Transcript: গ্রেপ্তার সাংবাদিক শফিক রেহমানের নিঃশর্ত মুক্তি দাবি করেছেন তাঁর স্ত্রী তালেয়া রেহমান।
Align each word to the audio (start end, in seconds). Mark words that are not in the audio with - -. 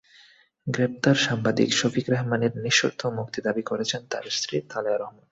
গ্রেপ্তার 0.67 1.17
সাংবাদিক 1.17 1.69
শফিক 1.73 2.05
রেহমানের 2.09 2.53
নিঃশর্ত 2.55 3.01
মুক্তি 3.17 3.39
দাবি 3.41 3.63
করেছেন 3.65 4.01
তাঁর 4.09 4.25
স্ত্রী 4.31 4.55
তালেয়া 4.69 4.97
রেহমান। 4.97 5.25